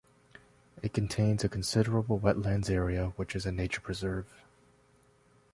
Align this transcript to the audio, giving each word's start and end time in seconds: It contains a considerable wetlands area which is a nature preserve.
It 0.81 0.95
contains 0.95 1.43
a 1.43 1.47
considerable 1.47 2.19
wetlands 2.19 2.71
area 2.71 3.09
which 3.17 3.35
is 3.35 3.45
a 3.45 3.51
nature 3.51 3.81
preserve. 3.81 4.41